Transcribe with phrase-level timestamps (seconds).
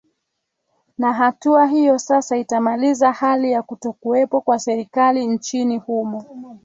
[0.97, 6.25] na hatua hiyo sasa itamaliza hali ya kutokuwepo kwa serikali nchini humo